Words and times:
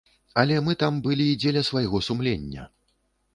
Але 0.43 0.55
мы 0.67 0.73
там 0.83 0.97
былі 1.07 1.27
дзеля 1.43 1.63
свайго 1.69 2.01
сумлення. 2.07 2.67